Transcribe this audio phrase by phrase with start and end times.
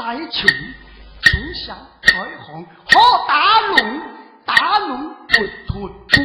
[0.00, 2.12] 从小改
[2.46, 4.00] 行好打龙，
[4.46, 5.34] 打龙不
[5.68, 6.24] 脱裤；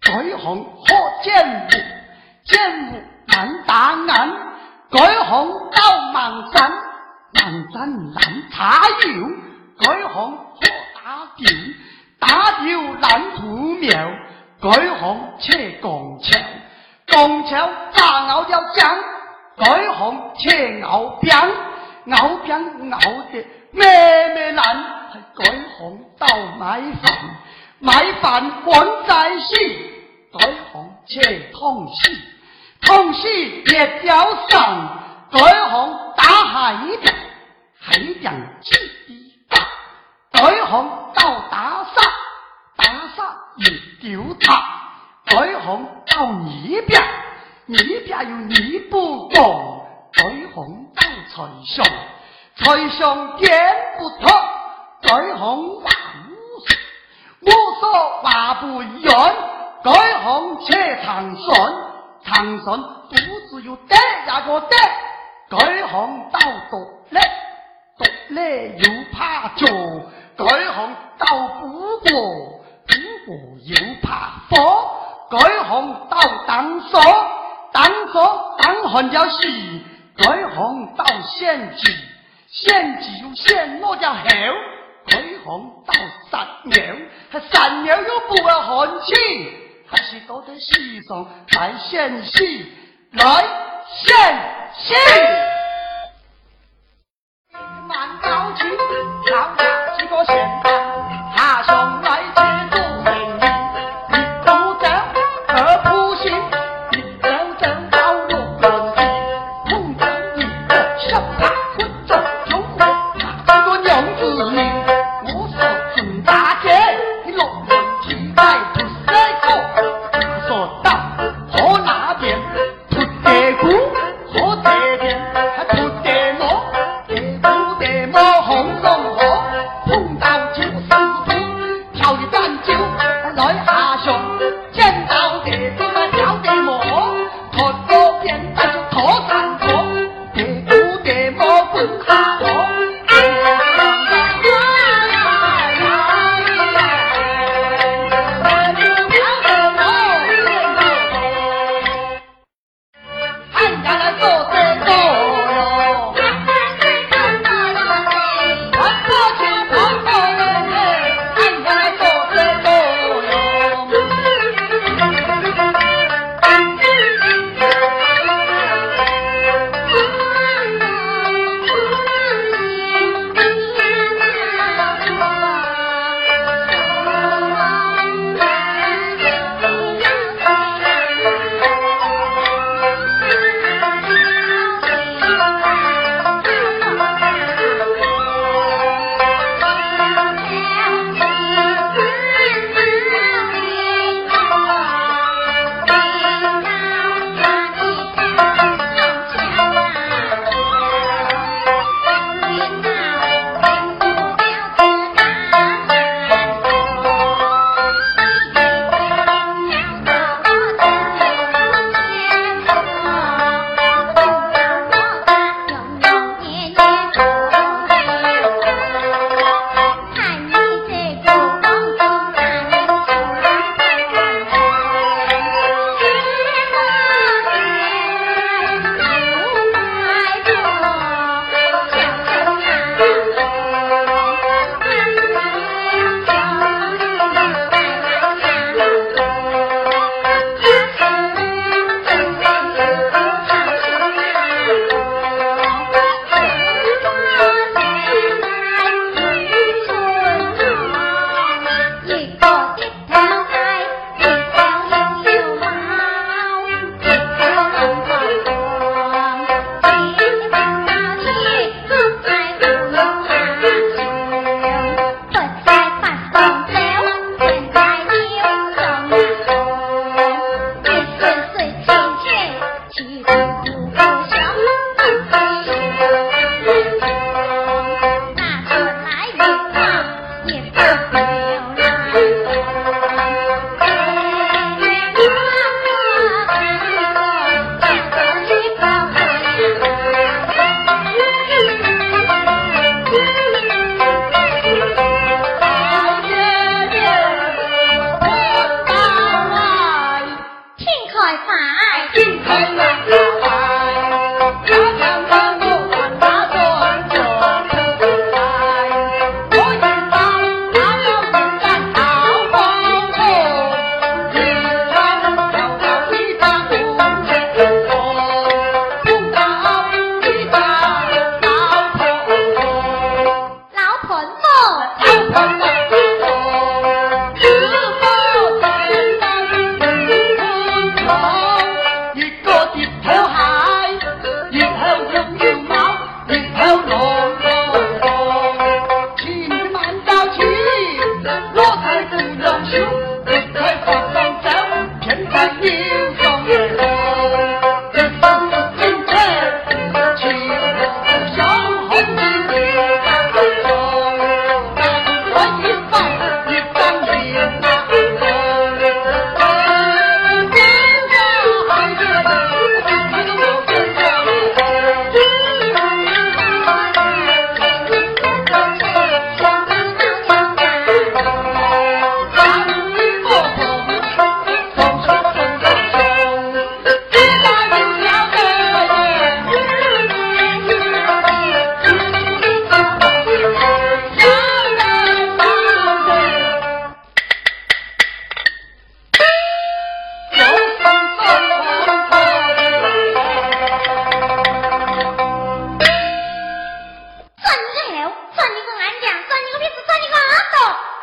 [0.00, 1.68] 改行好剑舞，
[2.44, 4.06] 剑舞难打眼；
[4.92, 6.72] 改行到盲山，
[7.34, 9.26] 盲山难插油；
[9.80, 10.42] 改行好
[10.94, 11.48] 打吊，
[12.20, 13.90] 打吊难土苗；
[14.62, 16.38] 改行切拱桥，
[17.08, 18.96] 拱桥炸咬掉姜；
[19.56, 21.36] 改行切咬边，
[22.06, 22.98] 咬边咬
[23.32, 23.44] 的。
[23.72, 23.84] 妹
[24.34, 24.64] 妹难，
[25.12, 25.44] 还改
[25.78, 26.26] 行到
[26.58, 27.36] 买饭，
[27.78, 29.58] 买饭还在心，
[30.36, 32.18] 改行切痛戏，
[32.82, 34.98] 痛戏别掉上，
[35.30, 37.14] 改行打海边，
[37.78, 38.74] 海边几
[39.06, 39.58] 滴大，
[40.32, 42.02] 改行到打沙，
[42.76, 42.84] 打
[43.16, 44.60] 沙也丢他，
[45.26, 47.00] 改行到泥边，
[47.66, 50.86] 泥边有泥不动，改行
[51.28, 51.84] 财上。
[52.56, 53.50] 财上点
[53.98, 54.28] 不脱，
[55.02, 55.90] 改行话
[56.28, 56.30] 无
[56.66, 56.76] 说，
[57.40, 59.10] 我说话不圆，
[59.82, 59.90] 改
[60.22, 61.74] 行且长顺，
[62.22, 63.14] 长顺不
[63.48, 63.96] 只有得
[64.26, 64.76] 那个得，
[65.48, 66.38] 改行到
[66.70, 66.76] 独
[67.08, 67.18] 立，
[67.96, 69.66] 独立又怕做，
[70.36, 70.44] 改
[70.74, 71.26] 行到
[71.60, 71.68] 不
[72.00, 72.10] 过，
[72.86, 72.92] 不
[73.26, 74.90] 过又怕火，
[75.30, 77.00] 改行到当所，
[77.72, 79.84] 当所当汉叫戏，
[80.22, 81.94] 葵红到县级。
[82.52, 84.20] 先就先我叫后，
[85.06, 85.94] 改行到
[86.30, 86.82] 山牛，
[87.30, 89.14] 还山牛又不会寒气，
[89.86, 91.26] 还是多得西上
[91.56, 92.72] 来献戏，
[93.12, 93.44] 来
[93.86, 94.14] 献
[94.74, 94.94] 戏。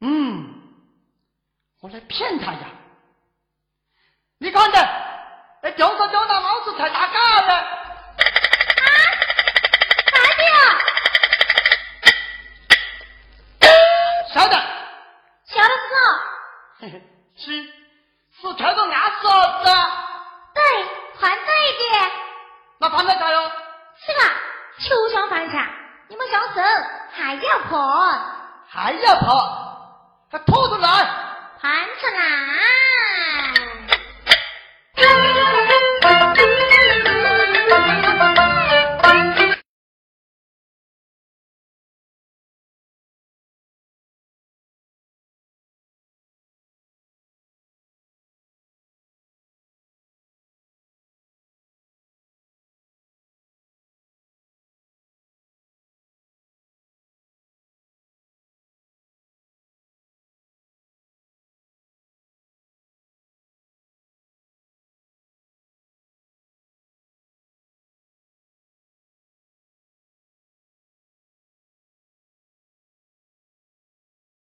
[0.00, 0.62] 嗯，
[1.80, 2.58] 我来骗他呀！
[4.38, 4.78] 你看的，
[5.62, 7.54] 哎，叫着叫那老子才打嘎的。
[7.54, 7.64] 啊？
[14.32, 14.48] 啥的？
[14.48, 14.54] 晓得。
[15.46, 15.96] 晓 得是啥？
[16.80, 17.02] 嘿嘿，
[17.36, 17.64] 是
[18.40, 19.24] 是跳个暗哨
[19.64, 19.64] 子。
[20.52, 20.62] 对，
[21.18, 22.10] 还这一点。
[22.78, 23.50] 那放在啥哟？
[24.04, 24.34] 是吧？
[24.78, 25.70] 球相犯下，
[26.08, 26.62] 你们想胜。
[27.12, 27.78] 还要跑，
[28.68, 29.65] 还要破，
[30.28, 30.88] 还拖出来，
[31.60, 33.65] 盘出来。